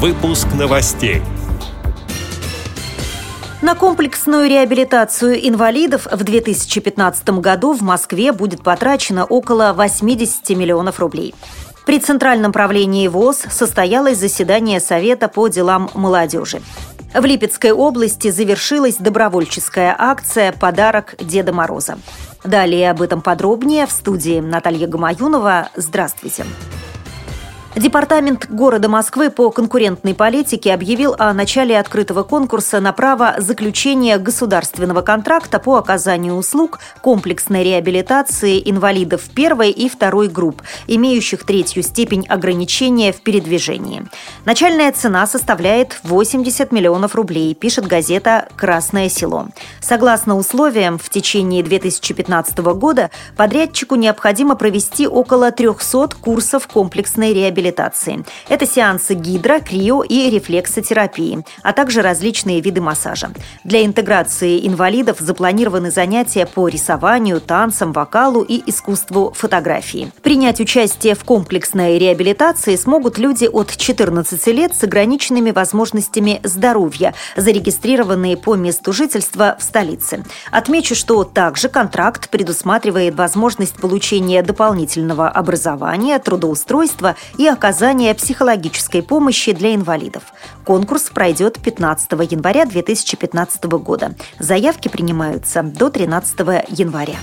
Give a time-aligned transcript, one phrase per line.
[0.00, 1.22] Выпуск новостей.
[3.62, 11.34] На комплексную реабилитацию инвалидов в 2015 году в Москве будет потрачено около 80 миллионов рублей.
[11.84, 16.62] При Центральном правлении ВОЗ состоялось заседание Совета по делам молодежи.
[17.12, 21.98] В Липецкой области завершилась добровольческая акция «Подарок Деда Мороза».
[22.44, 25.70] Далее об этом подробнее в студии Наталья Гамаюнова.
[25.74, 26.44] Здравствуйте.
[26.44, 26.77] Здравствуйте.
[27.76, 35.02] Департамент города Москвы по конкурентной политике объявил о начале открытого конкурса на право заключения государственного
[35.02, 43.12] контракта по оказанию услуг комплексной реабилитации инвалидов первой и второй групп, имеющих третью степень ограничения
[43.12, 44.06] в передвижении.
[44.44, 49.48] Начальная цена составляет 80 миллионов рублей, пишет газета «Красное село».
[49.80, 58.24] Согласно условиям, в течение 2015 года подрядчику необходимо провести около 300 курсов комплексной реабилитации реабилитации.
[58.48, 63.30] Это сеансы гидро, крио и рефлексотерапии, а также различные виды массажа.
[63.64, 70.10] Для интеграции инвалидов запланированы занятия по рисованию, танцам, вокалу и искусству фотографии.
[70.22, 78.36] Принять участие в комплексной реабилитации смогут люди от 14 лет с ограниченными возможностями здоровья, зарегистрированные
[78.36, 80.24] по месту жительства в столице.
[80.50, 89.74] Отмечу, что также контракт предусматривает возможность получения дополнительного образования, трудоустройства и оказания психологической помощи для
[89.74, 90.22] инвалидов.
[90.64, 94.14] Конкурс пройдет 15 января 2015 года.
[94.38, 96.38] Заявки принимаются до 13
[96.68, 97.16] января.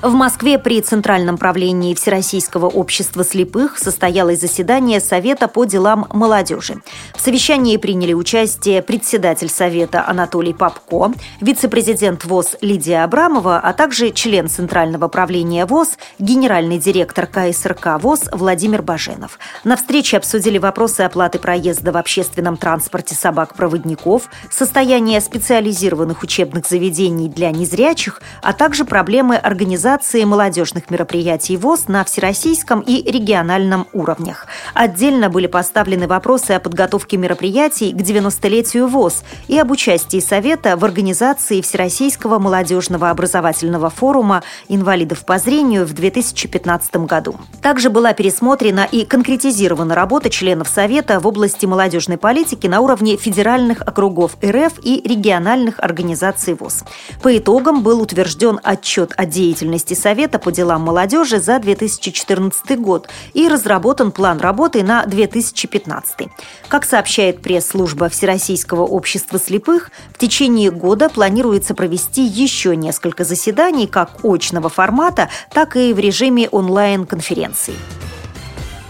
[0.00, 6.76] В Москве при Центральном правлении Всероссийского общества слепых состоялось заседание Совета по делам молодежи.
[7.16, 14.48] В совещании приняли участие председатель Совета Анатолий Попко, вице-президент ВОЗ Лидия Абрамова, а также член
[14.48, 19.40] Центрального правления ВОЗ, генеральный директор КСРК ВОЗ Владимир Баженов.
[19.64, 27.50] На встрече обсудили вопросы оплаты проезда в общественном транспорте собак-проводников, состояние специализированных учебных заведений для
[27.50, 34.46] незрячих, а также проблемы организации организации молодежных мероприятий ВОЗ на всероссийском и региональном уровнях.
[34.74, 40.84] Отдельно были поставлены вопросы о подготовке мероприятий к 90-летию ВОЗ и об участии Совета в
[40.84, 47.36] организации Всероссийского молодежного образовательного форума инвалидов по зрению в 2015 году.
[47.62, 53.80] Также была пересмотрена и конкретизирована работа членов Совета в области молодежной политики на уровне федеральных
[53.80, 56.84] округов РФ и региональных организаций ВОЗ.
[57.22, 63.08] По итогам был утвержден отчет о деятельности деятельности Совета по делам молодежи за 2014 год
[63.34, 66.28] и разработан план работы на 2015.
[66.68, 74.24] Как сообщает пресс-служба Всероссийского общества слепых, в течение года планируется провести еще несколько заседаний как
[74.24, 77.74] очного формата, так и в режиме онлайн-конференций.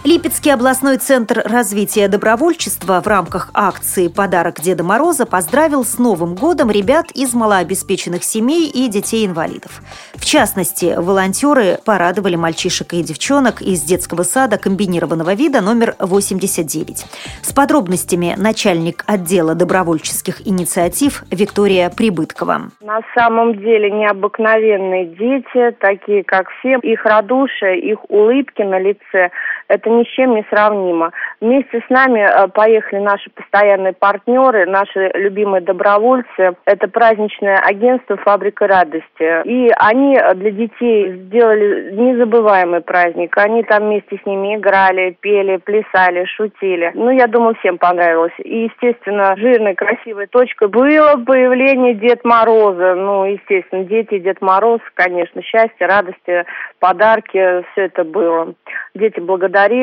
[0.05, 6.71] Липецкий областной центр развития добровольчества в рамках акции «Подарок Деда Мороза» поздравил с Новым годом
[6.71, 9.83] ребят из малообеспеченных семей и детей-инвалидов.
[10.15, 17.05] В частности, волонтеры порадовали мальчишек и девчонок из детского сада комбинированного вида номер 89.
[17.43, 22.71] С подробностями начальник отдела добровольческих инициатив Виктория Прибыткова.
[22.81, 26.79] На самом деле необыкновенные дети, такие как все.
[26.83, 29.31] Их радушие, их улыбки на лице–
[29.69, 31.13] это ни с чем не сравнимо.
[31.41, 36.57] Вместе с нами э, поехали наши постоянные партнеры, наши любимые добровольцы.
[36.65, 39.43] Это праздничное агентство «Фабрика радости».
[39.45, 43.37] И они для детей сделали незабываемый праздник.
[43.37, 46.93] Они там вместе с ними играли, пели, плясали, шутили.
[46.95, 48.33] Ну, я думаю, всем понравилось.
[48.39, 52.95] И, естественно, жирной, красивой точкой было появление Дед Мороза.
[52.95, 56.45] Ну, естественно, дети Дед Мороз, конечно, счастье, радости,
[56.79, 58.55] подарки, все это было.
[58.95, 59.78] Дети благодарили,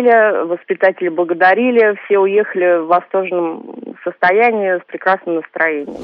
[0.45, 6.03] воспитатели благодарили, все уехали в восторженном состоянии, с прекрасным настроением.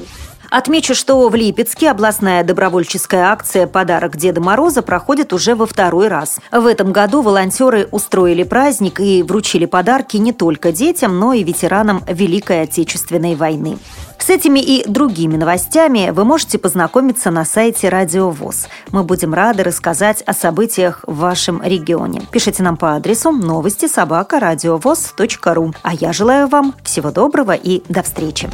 [0.52, 6.40] Отмечу, что в Липецке областная добровольческая акция «Подарок Деда Мороза» проходит уже во второй раз.
[6.52, 12.04] В этом году волонтеры устроили праздник и вручили подарки не только детям, но и ветеранам
[12.06, 13.78] Великой Отечественной войны.
[14.18, 18.68] С этими и другими новостями вы можете познакомиться на сайте Радио ВОЗ.
[18.90, 22.20] Мы будем рады рассказать о событиях в вашем регионе.
[22.30, 25.72] Пишите нам по адресу новости собака ру.
[25.82, 28.50] А я желаю вам всего доброго и до встречи.